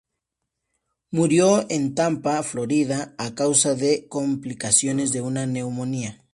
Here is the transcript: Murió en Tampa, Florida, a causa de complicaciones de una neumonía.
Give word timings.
Murió 1.11 1.67
en 1.69 1.93
Tampa, 1.93 2.41
Florida, 2.41 3.13
a 3.19 3.35
causa 3.35 3.75
de 3.75 4.07
complicaciones 4.07 5.11
de 5.11 5.21
una 5.21 5.45
neumonía. 5.45 6.25